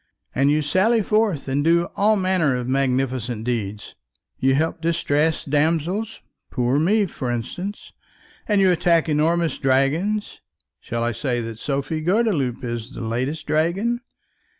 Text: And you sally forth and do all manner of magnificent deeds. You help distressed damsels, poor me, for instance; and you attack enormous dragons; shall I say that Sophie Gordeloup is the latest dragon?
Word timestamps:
And 0.33 0.49
you 0.49 0.63
sally 0.63 1.03
forth 1.03 1.47
and 1.47 1.63
do 1.63 1.87
all 1.95 2.15
manner 2.15 2.55
of 2.55 2.67
magnificent 2.67 3.43
deeds. 3.43 3.93
You 4.39 4.55
help 4.55 4.81
distressed 4.81 5.51
damsels, 5.51 6.21
poor 6.49 6.79
me, 6.79 7.05
for 7.05 7.29
instance; 7.29 7.91
and 8.47 8.59
you 8.59 8.71
attack 8.71 9.07
enormous 9.07 9.59
dragons; 9.59 10.41
shall 10.79 11.03
I 11.03 11.11
say 11.11 11.39
that 11.41 11.59
Sophie 11.59 12.01
Gordeloup 12.01 12.63
is 12.63 12.93
the 12.93 13.01
latest 13.01 13.45
dragon? 13.45 14.01